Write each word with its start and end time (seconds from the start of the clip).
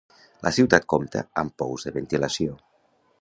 La 0.45 0.51
ciutat 0.57 0.87
compta 0.93 1.23
amb 1.43 1.55
pous 1.63 1.87
de 1.89 1.93
ventilació. 2.01 2.57